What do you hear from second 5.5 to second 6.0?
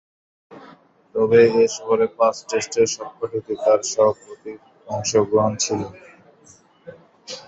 ছিল।